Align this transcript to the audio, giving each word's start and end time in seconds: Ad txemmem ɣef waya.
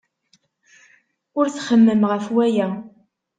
Ad 1.41 1.49
txemmem 1.53 2.01
ɣef 2.11 2.25
waya. 2.35 2.67